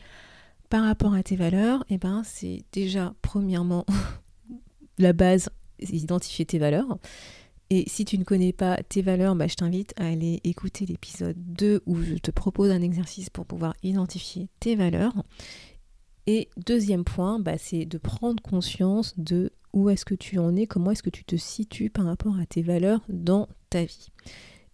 par 0.69 0.83
rapport 0.85 1.15
à 1.15 1.23
tes 1.23 1.37
valeurs, 1.37 1.83
et 1.89 1.95
eh 1.95 1.99
ben 1.99 2.23
c'est 2.25 2.65
déjà 2.73 3.15
premièrement 3.23 3.87
la 4.99 5.13
base, 5.13 5.49
identifier 5.79 6.45
tes 6.45 6.59
valeurs. 6.59 6.99
Et 7.77 7.89
si 7.89 8.05
tu 8.05 8.19
ne 8.19 8.23
connais 8.23 8.53
pas 8.53 8.77
tes 8.89 9.03
valeurs, 9.03 9.35
bah, 9.35 9.49
je 9.49 9.57
t'invite 9.57 9.95
à 9.97 10.07
aller 10.07 10.41
écouter 10.45 10.87
l'épisode 10.87 11.35
2 11.37 11.83
où 11.87 12.01
je 12.01 12.15
te 12.15 12.31
propose 12.31 12.71
un 12.71 12.81
exercice 12.81 13.31
pour 13.31 13.47
pouvoir 13.47 13.75
identifier 13.83 14.49
tes 14.61 14.77
valeurs. 14.77 15.25
Et 16.29 16.51
deuxième 16.57 17.03
point, 17.03 17.41
bah, 17.41 17.59
c'est 17.59 17.85
de 17.85 17.99
prendre 17.99 18.41
conscience 18.41 19.19
de 19.19 19.51
où 19.73 19.91
est-ce 19.91 20.05
que 20.05 20.15
tu 20.15 20.39
en 20.39 20.55
es, 20.55 20.69
comment 20.69 20.93
est-ce 20.93 21.03
que 21.03 21.11
tu 21.11 21.25
te 21.25 21.35
situes 21.35 21.91
par 21.91 22.05
rapport 22.05 22.39
à 22.39 22.47
tes 22.47 22.63
valeurs 22.63 23.01
dans 23.09 23.49
ta 23.71 23.83
vie. 23.83 24.07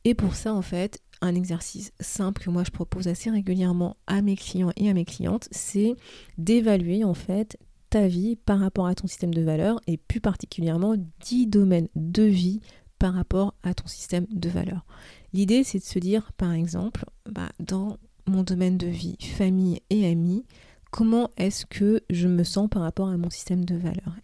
Et 0.05 0.15
pour 0.15 0.35
ça, 0.35 0.53
en 0.53 0.61
fait, 0.61 1.01
un 1.23 1.35
exercice 1.35 1.93
simple 2.01 2.43
que 2.43 2.51
moi 2.51 2.65
je 2.65 2.71
propose 2.71 3.09
assez 3.09 3.31
régulièrement 3.31 3.97
à 4.09 4.21
mes 4.21 4.37
clients 4.37 4.73
et 4.77 4.91
à 4.91 4.93
mes 4.93 5.07
clientes, 5.07 5.49
c'est 5.53 5.95
d'évaluer 6.37 7.03
en 7.03 7.15
fait 7.15 7.57
ta 7.89 8.07
vie 8.07 8.37
par 8.37 8.61
rapport 8.61 8.87
à 8.87 8.95
ton 8.95 9.07
système 9.09 9.35
de 9.35 9.43
valeurs 9.43 9.81
et 9.87 9.97
plus 9.97 10.21
particulièrement 10.21 10.97
10 11.21 11.49
domaines 11.49 11.89
de 11.97 12.23
vie 12.23 12.61
par 13.01 13.15
rapport 13.15 13.55
à 13.65 13.75
ton 13.75 13.89
système 13.89 14.27
de 14.31 14.49
valeurs. 14.49 14.85
L'idée, 15.33 15.65
c'est 15.65 15.79
de 15.79 15.85
se 15.85 15.99
dire, 15.99 16.33
par 16.35 16.53
exemple, 16.53 17.07
bah, 17.29 17.49
dans 17.59 17.97
mon 18.29 18.45
domaine 18.45 18.77
de 18.77 18.87
vie, 18.87 19.17
famille 19.21 19.81
et 19.89 20.07
amis, 20.07 20.45
comment 20.93 21.31
est-ce 21.37 21.67
que 21.67 22.03
je 22.11 22.29
me 22.29 22.45
sens 22.45 22.69
par 22.69 22.83
rapport 22.83 23.09
à 23.09 23.17
mon 23.17 23.31
système 23.31 23.65
de 23.65 23.75
valeurs? 23.75 24.15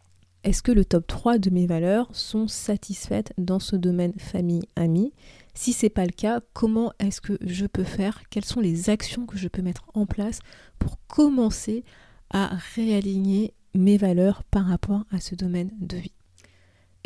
Est-ce 0.45 0.63
que 0.63 0.73
le 0.73 0.85
top 0.85 1.07
3 1.07 1.39
de 1.39 1.51
mes 1.51 1.67
valeurs 1.67 2.15
sont 2.15 2.49
satisfaites 2.49 3.33
dans 3.39 3.59
ce 3.59 3.77
domaine 3.77 4.13
famille, 4.19 4.69
amis 4.77 5.13
Si 5.55 5.73
ce 5.73 5.87
n'est 5.87 5.91
pas 5.91 6.05
le 6.05 6.13
cas, 6.13 6.41
comment 6.53 6.93
est-ce 6.99 7.23
que 7.23 7.39
je 7.41 7.67
peux 7.67 7.83
faire? 7.83 8.23
Quelles 8.31 8.45
sont 8.45 8.61
les 8.61 8.91
actions 8.91 9.25
que 9.25 9.39
je 9.39 9.49
peux 9.49 9.63
mettre 9.63 9.87
en 9.95 10.05
place 10.05 10.41
pour 10.79 10.99
commencer 11.09 11.83
à 12.31 12.51
réaligner 12.75 13.55
mes 13.75 13.97
valeurs 13.97 14.45
par 14.45 14.67
rapport 14.67 15.05
à 15.11 15.19
ce 15.19 15.35
domaine 15.35 15.71
de 15.81 15.97
vie? 15.97 16.13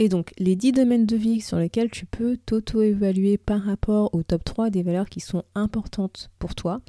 Et 0.03 0.09
donc, 0.09 0.33
les 0.39 0.57
10 0.57 0.73
domaines 0.73 1.05
de 1.05 1.15
vie 1.15 1.43
sur 1.43 1.59
lesquels 1.59 1.91
tu 1.91 2.07
peux 2.07 2.39
t'auto-évaluer 2.39 3.37
par 3.37 3.63
rapport 3.63 4.15
au 4.15 4.23
top 4.23 4.43
3 4.45 4.71
des 4.71 4.83
valeurs 4.83 5.11
qui 5.11 5.21
sont 5.21 5.45
importantes 5.55 6.31
pour 6.39 6.55
toi 6.55 6.81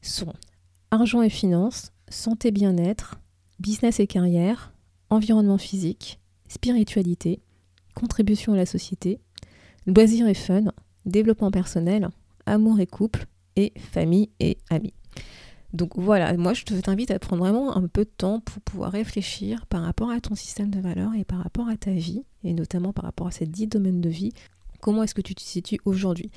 sont 0.00 0.32
argent 0.92 1.22
et 1.22 1.28
finances, 1.28 1.90
santé 2.08 2.52
bien-être, 2.52 3.18
business 3.58 3.98
et 3.98 4.06
carrière, 4.06 4.72
environnement 5.10 5.58
physique, 5.58 6.20
spiritualité, 6.46 7.40
contribution 7.96 8.52
à 8.52 8.56
la 8.56 8.66
société, 8.66 9.18
loisirs 9.84 10.28
et 10.28 10.34
fun, 10.34 10.66
développement 11.04 11.50
personnel, 11.50 12.10
amour 12.46 12.78
et 12.78 12.86
couple, 12.86 13.26
et 13.56 13.72
famille 13.76 14.30
et 14.38 14.58
amis. 14.70 14.94
Donc 15.72 15.92
voilà, 15.96 16.36
moi 16.36 16.52
je 16.52 16.64
t'invite 16.64 17.10
à 17.10 17.18
prendre 17.18 17.42
vraiment 17.42 17.76
un 17.76 17.86
peu 17.86 18.04
de 18.04 18.10
temps 18.10 18.40
pour 18.40 18.60
pouvoir 18.60 18.92
réfléchir 18.92 19.66
par 19.66 19.82
rapport 19.82 20.10
à 20.10 20.20
ton 20.20 20.34
système 20.34 20.70
de 20.70 20.80
valeurs 20.80 21.14
et 21.14 21.24
par 21.24 21.38
rapport 21.38 21.68
à 21.68 21.76
ta 21.76 21.92
vie, 21.92 22.24
et 22.44 22.52
notamment 22.52 22.92
par 22.92 23.04
rapport 23.04 23.26
à 23.26 23.30
ces 23.30 23.46
10 23.46 23.68
domaines 23.68 24.00
de 24.00 24.10
vie. 24.10 24.32
Comment 24.80 25.02
est-ce 25.02 25.14
que 25.14 25.22
tu 25.22 25.34
te 25.34 25.40
situes 25.40 25.78
aujourd'hui? 25.84 26.30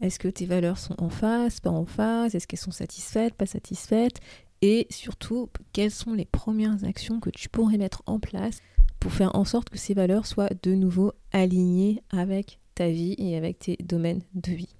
Est-ce 0.00 0.18
que 0.18 0.28
tes 0.28 0.46
valeurs 0.46 0.78
sont 0.78 0.94
en 1.02 1.10
phase, 1.10 1.60
pas 1.60 1.70
en 1.70 1.84
phase 1.84 2.34
Est-ce 2.34 2.46
qu'elles 2.46 2.58
sont 2.58 2.70
satisfaites, 2.70 3.34
pas 3.34 3.46
satisfaites? 3.46 4.20
Et 4.62 4.86
surtout, 4.90 5.50
quelles 5.72 5.90
sont 5.90 6.14
les 6.14 6.24
premières 6.24 6.84
actions 6.84 7.20
que 7.20 7.30
tu 7.30 7.48
pourrais 7.48 7.78
mettre 7.78 8.02
en 8.06 8.18
place 8.18 8.60
pour 9.00 9.12
faire 9.12 9.34
en 9.34 9.44
sorte 9.44 9.68
que 9.68 9.78
ces 9.78 9.94
valeurs 9.94 10.26
soient 10.26 10.50
de 10.62 10.74
nouveau 10.74 11.12
alignées 11.32 12.02
avec 12.10 12.58
ta 12.74 12.88
vie 12.88 13.14
et 13.18 13.36
avec 13.36 13.58
tes 13.58 13.76
domaines 13.84 14.22
de 14.34 14.52
vie? 14.52 14.77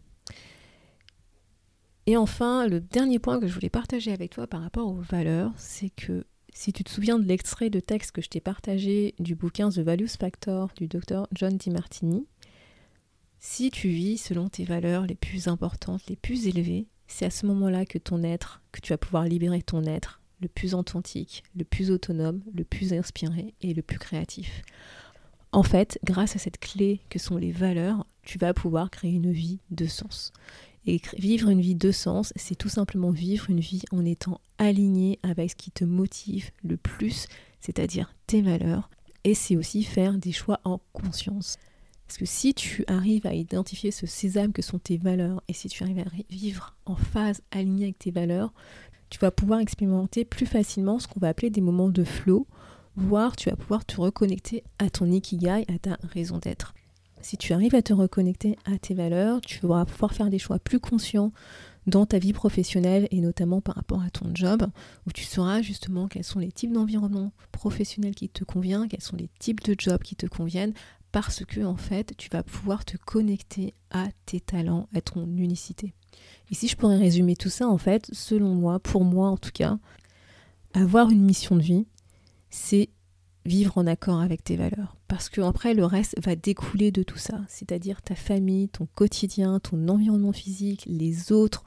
Et 2.08 2.16
enfin, 2.16 2.66
le 2.66 2.80
dernier 2.80 3.18
point 3.18 3.38
que 3.38 3.46
je 3.46 3.52
voulais 3.52 3.68
partager 3.68 4.14
avec 4.14 4.30
toi 4.30 4.46
par 4.46 4.62
rapport 4.62 4.88
aux 4.88 5.02
valeurs, 5.02 5.52
c'est 5.58 5.90
que 5.90 6.24
si 6.54 6.72
tu 6.72 6.82
te 6.82 6.88
souviens 6.88 7.18
de 7.18 7.28
l'extrait 7.28 7.68
de 7.68 7.80
texte 7.80 8.12
que 8.12 8.22
je 8.22 8.30
t'ai 8.30 8.40
partagé 8.40 9.14
du 9.18 9.34
bouquin 9.34 9.68
The 9.68 9.80
Values 9.80 10.08
Factor 10.18 10.70
du 10.74 10.88
docteur 10.88 11.28
John 11.34 11.58
DiMartini, 11.58 12.26
si 13.38 13.70
tu 13.70 13.90
vis 13.90 14.16
selon 14.16 14.48
tes 14.48 14.64
valeurs 14.64 15.04
les 15.04 15.16
plus 15.16 15.48
importantes, 15.48 16.00
les 16.08 16.16
plus 16.16 16.46
élevées, 16.46 16.86
c'est 17.08 17.26
à 17.26 17.30
ce 17.30 17.44
moment-là 17.44 17.84
que 17.84 17.98
ton 17.98 18.22
être, 18.22 18.62
que 18.72 18.80
tu 18.80 18.94
vas 18.94 18.98
pouvoir 18.98 19.24
libérer 19.24 19.60
ton 19.60 19.84
être 19.84 20.22
le 20.40 20.48
plus 20.48 20.72
authentique, 20.72 21.42
le 21.54 21.64
plus 21.64 21.90
autonome, 21.90 22.40
le 22.54 22.64
plus 22.64 22.94
inspiré 22.94 23.52
et 23.60 23.74
le 23.74 23.82
plus 23.82 23.98
créatif. 23.98 24.62
En 25.52 25.62
fait, 25.62 25.98
grâce 26.04 26.36
à 26.36 26.38
cette 26.38 26.58
clé 26.58 27.02
que 27.10 27.18
sont 27.18 27.36
les 27.36 27.52
valeurs, 27.52 28.06
tu 28.22 28.38
vas 28.38 28.54
pouvoir 28.54 28.90
créer 28.90 29.12
une 29.12 29.32
vie 29.32 29.60
de 29.70 29.86
sens. 29.86 30.32
Et 30.90 31.02
vivre 31.18 31.50
une 31.50 31.60
vie 31.60 31.74
de 31.74 31.92
sens, 31.92 32.32
c'est 32.34 32.54
tout 32.54 32.70
simplement 32.70 33.10
vivre 33.10 33.50
une 33.50 33.60
vie 33.60 33.82
en 33.92 34.06
étant 34.06 34.40
aligné 34.56 35.18
avec 35.22 35.50
ce 35.50 35.54
qui 35.54 35.70
te 35.70 35.84
motive 35.84 36.50
le 36.64 36.78
plus, 36.78 37.26
c'est-à-dire 37.60 38.14
tes 38.26 38.40
valeurs. 38.40 38.88
Et 39.22 39.34
c'est 39.34 39.54
aussi 39.54 39.82
faire 39.82 40.16
des 40.16 40.32
choix 40.32 40.60
en 40.64 40.80
conscience. 40.94 41.58
Parce 42.06 42.16
que 42.16 42.24
si 42.24 42.54
tu 42.54 42.84
arrives 42.86 43.26
à 43.26 43.34
identifier 43.34 43.90
ce 43.90 44.06
sésame 44.06 44.54
que 44.54 44.62
sont 44.62 44.78
tes 44.78 44.96
valeurs, 44.96 45.42
et 45.46 45.52
si 45.52 45.68
tu 45.68 45.82
arrives 45.82 45.98
à 45.98 46.06
vivre 46.30 46.74
en 46.86 46.96
phase 46.96 47.42
alignée 47.50 47.84
avec 47.84 47.98
tes 47.98 48.10
valeurs, 48.10 48.54
tu 49.10 49.18
vas 49.18 49.30
pouvoir 49.30 49.60
expérimenter 49.60 50.24
plus 50.24 50.46
facilement 50.46 50.98
ce 50.98 51.06
qu'on 51.06 51.20
va 51.20 51.28
appeler 51.28 51.50
des 51.50 51.60
moments 51.60 51.90
de 51.90 52.02
flow, 52.02 52.46
voire 52.96 53.36
tu 53.36 53.50
vas 53.50 53.56
pouvoir 53.56 53.84
te 53.84 54.00
reconnecter 54.00 54.64
à 54.78 54.88
ton 54.88 55.04
ikigai, 55.10 55.66
à 55.68 55.78
ta 55.78 55.98
raison 56.14 56.38
d'être. 56.38 56.72
Si 57.20 57.36
tu 57.36 57.52
arrives 57.52 57.74
à 57.74 57.82
te 57.82 57.92
reconnecter 57.92 58.56
à 58.64 58.78
tes 58.78 58.94
valeurs, 58.94 59.40
tu 59.40 59.66
vas 59.66 59.84
pouvoir 59.84 60.14
faire 60.14 60.30
des 60.30 60.38
choix 60.38 60.58
plus 60.58 60.80
conscients 60.80 61.32
dans 61.86 62.06
ta 62.06 62.18
vie 62.18 62.32
professionnelle 62.32 63.08
et 63.10 63.20
notamment 63.20 63.60
par 63.60 63.74
rapport 63.74 64.02
à 64.02 64.10
ton 64.10 64.30
job, 64.34 64.66
où 65.06 65.12
tu 65.12 65.24
sauras 65.24 65.62
justement 65.62 66.06
quels 66.06 66.24
sont 66.24 66.38
les 66.38 66.52
types 66.52 66.72
d'environnement 66.72 67.32
professionnel 67.50 68.14
qui 68.14 68.28
te 68.28 68.44
convient, 68.44 68.88
quels 68.88 69.02
sont 69.02 69.16
les 69.16 69.30
types 69.38 69.62
de 69.64 69.74
jobs 69.76 70.02
qui 70.02 70.14
te 70.14 70.26
conviennent, 70.26 70.74
parce 71.12 71.44
que 71.44 71.64
en 71.64 71.76
fait, 71.76 72.14
tu 72.18 72.28
vas 72.30 72.42
pouvoir 72.42 72.84
te 72.84 72.96
connecter 72.98 73.74
à 73.90 74.08
tes 74.26 74.40
talents, 74.40 74.88
à 74.94 75.00
ton 75.00 75.24
unicité. 75.24 75.94
Et 76.50 76.54
si 76.54 76.68
je 76.68 76.76
pourrais 76.76 76.98
résumer 76.98 77.36
tout 77.36 77.48
ça, 77.48 77.66
en 77.68 77.78
fait, 77.78 78.08
selon 78.12 78.54
moi, 78.54 78.78
pour 78.78 79.04
moi 79.04 79.28
en 79.28 79.38
tout 79.38 79.52
cas, 79.52 79.78
avoir 80.74 81.10
une 81.10 81.22
mission 81.22 81.56
de 81.56 81.62
vie, 81.62 81.86
c'est 82.50 82.90
vivre 83.48 83.76
en 83.78 83.86
accord 83.86 84.20
avec 84.20 84.44
tes 84.44 84.56
valeurs. 84.56 84.96
Parce 85.08 85.28
que 85.28 85.40
après, 85.40 85.74
le 85.74 85.84
reste 85.84 86.14
va 86.22 86.36
découler 86.36 86.92
de 86.92 87.02
tout 87.02 87.18
ça. 87.18 87.40
C'est-à-dire 87.48 88.02
ta 88.02 88.14
famille, 88.14 88.68
ton 88.68 88.86
quotidien, 88.94 89.58
ton 89.58 89.88
environnement 89.88 90.32
physique, 90.32 90.84
les 90.86 91.32
autres, 91.32 91.64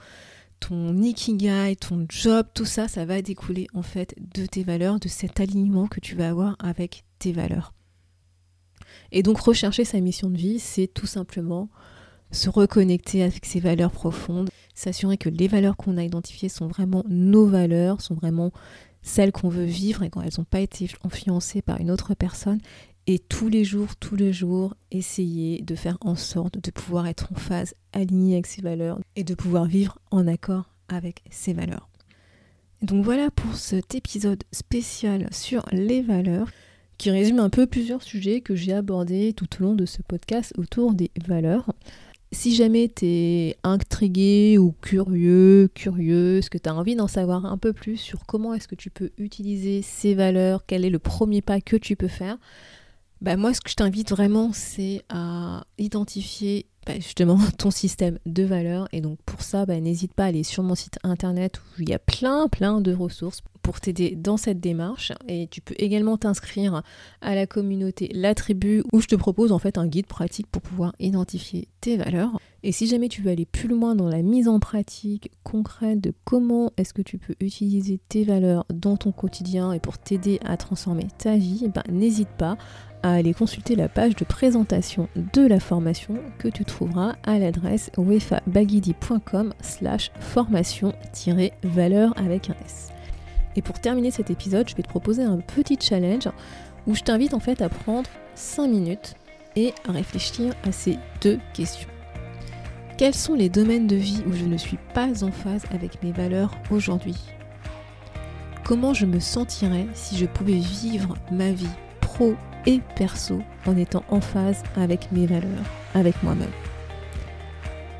ton 0.62 0.96
ikigai, 0.98 1.76
ton 1.76 2.06
job, 2.08 2.48
tout 2.54 2.66
ça, 2.66 2.88
ça 2.88 3.04
va 3.04 3.22
découler 3.22 3.68
en 3.74 3.82
fait 3.82 4.16
de 4.36 4.46
tes 4.46 4.64
valeurs, 4.64 5.00
de 5.00 5.10
cet 5.10 5.40
alignement 5.40 5.88
que 5.88 6.00
tu 6.00 6.16
vas 6.16 6.30
avoir 6.30 6.56
avec 6.60 7.04
tes 7.20 7.34
valeurs. 7.34 7.74
Et 9.12 9.24
donc 9.24 9.40
rechercher 9.40 9.84
sa 9.84 10.00
mission 10.00 10.30
de 10.30 10.38
vie, 10.38 10.60
c'est 10.60 10.88
tout 10.88 11.08
simplement 11.08 11.70
se 12.32 12.50
reconnecter 12.50 13.24
avec 13.24 13.46
ses 13.46 13.60
valeurs 13.60 13.92
profondes, 13.92 14.50
s'assurer 14.74 15.18
que 15.18 15.30
les 15.30 15.48
valeurs 15.48 15.76
qu'on 15.76 15.98
a 15.98 16.04
identifiées 16.04 16.48
sont 16.48 16.68
vraiment 16.68 17.04
nos 17.10 17.46
valeurs, 17.46 18.00
sont 18.00 18.16
vraiment 18.16 18.52
celles 19.02 19.32
qu'on 19.32 19.50
veut 19.50 19.66
vivre 19.66 20.04
et 20.04 20.10
quand 20.10 20.22
elles 20.22 20.34
n'ont 20.38 20.44
pas 20.44 20.60
été 20.60 20.90
influencées 21.04 21.62
par 21.62 21.80
une 21.80 21.92
autre 21.92 22.14
personne. 22.14 22.60
Et 23.08 23.20
tous 23.20 23.50
les 23.50 23.64
jours, 23.64 23.96
tous 23.96 24.16
les 24.16 24.32
jours, 24.32 24.76
essayer 24.92 25.62
de 25.64 25.76
faire 25.76 25.98
en 26.02 26.16
sorte 26.16 26.64
de 26.64 26.72
pouvoir 26.72 27.08
être 27.08 27.30
en 27.32 27.36
phase, 27.36 27.74
alignée 27.94 28.36
avec 28.36 28.48
ses 28.48 28.62
valeurs 28.62 29.00
et 29.16 29.24
de 29.24 29.34
pouvoir 29.34 29.66
vivre 29.66 29.98
en 30.12 30.28
accord 30.28 30.70
avec 30.88 31.24
ses 31.30 31.54
valeurs. 31.54 31.90
Donc 32.82 33.04
voilà 33.04 33.30
pour 33.32 33.56
cet 33.56 33.96
épisode 33.96 34.44
spécial 34.52 35.28
sur 35.32 35.66
les 35.72 36.02
valeurs 36.02 36.50
qui 36.98 37.10
résume 37.10 37.40
un 37.40 37.50
peu 37.50 37.66
plusieurs 37.66 38.04
sujets 38.04 38.42
que 38.42 38.56
j'ai 38.56 38.74
abordés 38.74 39.34
tout 39.34 39.48
au 39.60 39.64
long 39.64 39.76
de 39.76 39.86
ce 39.86 40.04
podcast 40.04 40.54
autour 40.58 40.94
des 40.94 41.10
valeurs. 41.26 41.74
Si 42.34 42.56
jamais 42.56 42.88
tu 42.88 43.06
es 43.06 43.58
intrigué 43.64 44.58
ou 44.58 44.74
curieux, 44.82 45.70
curieuse, 45.74 46.48
que 46.48 46.58
tu 46.58 46.70
as 46.70 46.74
envie 46.74 46.96
d'en 46.96 47.10
savoir 47.10 47.46
un 47.46 47.58
peu 47.58 47.74
plus 47.74 47.98
sur 47.98 48.26
comment 48.26 48.54
est-ce 48.54 48.70
que 48.70 48.76
tu 48.76 48.90
peux 48.90 49.12
utiliser 49.18 49.82
ces 49.82 50.16
valeurs, 50.16 50.66
quel 50.66 50.86
est 50.86 50.90
le 50.90 51.00
premier 51.00 51.42
pas 51.42 51.60
que 51.60 51.76
tu 51.76 51.98
peux 51.98 52.08
faire, 52.08 52.38
bah 53.22 53.38
moi 53.38 53.54
ce 53.54 53.62
que 53.62 53.70
je 53.70 53.76
t'invite 53.76 54.10
vraiment 54.10 54.52
c'est 54.54 55.04
à 55.10 55.64
identifier 55.78 56.66
bah, 56.86 56.96
justement 56.96 57.38
ton 57.58 57.72
système 57.72 58.18
de 58.26 58.44
valeurs 58.44 58.88
et 58.92 59.02
donc 59.02 59.20
pour 59.26 59.42
ça 59.42 59.66
bah, 59.66 59.80
n'hésite 59.80 60.14
pas 60.14 60.26
à 60.26 60.28
aller 60.28 60.44
sur 60.44 60.64
mon 60.64 60.76
site 60.76 60.98
internet 61.04 61.60
où 61.60 61.82
il 61.82 61.90
y 61.90 61.94
a 61.94 62.00
plein 62.00 62.48
plein 62.48 62.82
de 62.82 62.94
ressources 62.94 63.42
pour 63.62 63.80
t'aider 63.80 64.16
dans 64.16 64.38
cette 64.38 64.60
démarche 64.60 65.12
et 65.28 65.48
tu 65.48 65.62
peux 65.62 65.76
également 65.78 66.18
t'inscrire 66.18 66.82
à 67.22 67.36
la 67.36 67.46
communauté 67.46 68.10
La 68.14 68.36
Tribu 68.36 68.84
où 68.92 69.02
je 69.02 69.08
te 69.08 69.16
propose 69.16 69.52
en 69.52 69.60
fait 69.60 69.78
un 69.78 69.88
guide 69.88 70.08
pratique 70.08 70.48
pour 70.48 70.62
pouvoir 70.62 70.94
identifier 71.00 71.68
tes 71.80 71.98
valeurs. 71.98 72.40
Et 72.64 72.72
si 72.72 72.88
jamais 72.88 73.08
tu 73.08 73.22
veux 73.22 73.32
aller 73.32 73.46
plus 73.46 73.68
loin 73.68 73.96
dans 73.96 74.08
la 74.08 74.22
mise 74.22 74.48
en 74.48 74.60
pratique 74.60 75.32
concrète 75.44 76.00
de 76.00 76.14
comment 76.26 76.72
est-ce 76.78 76.94
que 76.94 77.02
tu 77.02 77.18
peux 77.18 77.36
utiliser 77.40 78.00
tes 78.10 78.24
valeurs 78.24 78.66
dans 78.72 78.98
ton 78.98 79.12
quotidien 79.12 79.74
et 79.74 79.80
pour 79.80 79.98
t'aider 79.98 80.40
à 80.46 80.58
transformer 80.58 81.08
ta 81.18 81.38
vie, 81.38 81.68
ben, 81.74 81.84
n'hésite 81.92 82.30
pas 82.30 82.58
à 83.04 83.14
aller 83.14 83.34
consulter 83.34 83.76
la 83.76 83.90
page 83.90 84.16
de 84.16 84.26
présentation 84.26 85.08
de 85.34 85.46
la 85.46 85.60
formation 85.60 86.16
que 86.38 86.48
tu 86.48 86.66
trouveras 86.66 87.16
à 87.24 87.40
l'adresse 87.40 87.92
wefabagidi.com 87.98 89.54
slash 89.62 90.12
formation-valeur 90.20 92.14
avec 92.18 92.50
un 92.50 92.56
S. 92.66 92.90
Et 93.56 93.62
pour 93.62 93.80
terminer 93.80 94.12
cet 94.12 94.30
épisode, 94.30 94.70
je 94.70 94.76
vais 94.76 94.84
te 94.84 94.90
proposer 94.90 95.24
un 95.24 95.38
petit 95.38 95.78
challenge 95.80 96.30
où 96.88 96.96
je 96.96 97.02
t'invite 97.02 97.34
en 97.34 97.40
fait 97.40 97.62
à 97.62 97.70
prendre 97.70 98.10
5 98.36 98.68
minutes 98.68 99.16
et 99.56 99.74
à 99.88 99.92
réfléchir 99.92 100.54
à 100.64 100.72
ces 100.72 100.98
deux 101.22 101.40
questions. 101.54 101.90
Quels 102.98 103.16
sont 103.16 103.34
les 103.34 103.50
domaines 103.50 103.88
de 103.88 103.96
vie 103.96 104.22
où 104.28 104.34
je 104.34 104.46
ne 104.46 104.58
suis 104.58 104.78
pas 104.94 105.24
en 105.24 105.32
phase 105.32 105.64
avec 105.74 106.04
mes 106.04 106.12
valeurs 106.12 106.56
aujourd'hui? 106.70 107.18
Comment 108.64 108.94
je 108.94 109.06
me 109.06 109.20
sentirais 109.20 109.88
si 109.94 110.18
je 110.18 110.26
pouvais 110.26 110.60
vivre 110.60 111.16
ma 111.32 111.52
vie 111.52 111.68
pro 112.00 112.36
et 112.66 112.82
perso 112.96 113.42
en 113.66 113.78
étant 113.78 114.04
en 114.10 114.22
phase 114.22 114.64
avec 114.78 115.12
mes 115.12 115.26
valeurs, 115.26 115.66
avec 115.96 116.22
moi-même 116.24 116.52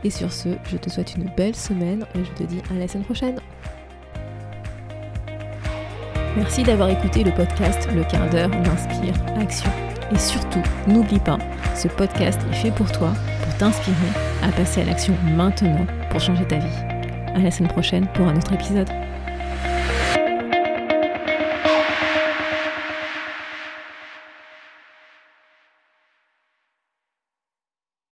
Et 0.04 0.10
sur 0.10 0.32
ce, 0.32 0.50
je 0.70 0.78
te 0.78 0.90
souhaite 0.90 1.16
une 1.16 1.30
belle 1.36 1.56
semaine 1.56 2.06
et 2.16 2.24
je 2.24 2.32
te 2.32 2.44
dis 2.44 2.62
à 2.72 2.80
la 2.80 2.88
semaine 2.88 3.06
prochaine. 3.06 3.40
Merci 6.38 6.64
d'avoir 6.64 6.90
écouté 6.90 7.24
le 7.24 7.32
podcast 7.32 7.88
Le 7.94 8.04
quart 8.04 8.30
d'heure 8.30 8.50
d'Inspire 8.50 9.16
Action. 9.38 9.70
Et 10.14 10.18
surtout, 10.18 10.62
n'oublie 10.88 11.20
pas, 11.20 11.38
ce 11.76 11.88
podcast 11.88 12.40
est 12.52 12.56
fait 12.56 12.72
pour 12.72 12.92
toi, 12.92 13.14
pour 13.44 13.58
t'inspirer 13.58 13.96
à 14.42 14.52
passer 14.52 14.82
à 14.82 14.86
l'action 14.86 15.14
maintenant 15.36 15.86
pour 16.10 16.20
changer 16.20 16.46
ta 16.46 16.58
vie. 16.58 16.78
À 17.36 17.40
la 17.40 17.52
semaine 17.52 17.72
prochaine 17.72 18.08
pour 18.14 18.28
un 18.28 18.36
autre 18.36 18.54
épisode. 18.54 18.90